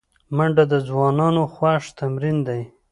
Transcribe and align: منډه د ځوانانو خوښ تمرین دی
منډه 0.35 0.63
د 0.71 0.73
ځوانانو 0.87 1.43
خوښ 1.53 1.83
تمرین 1.99 2.37
دی 2.47 2.61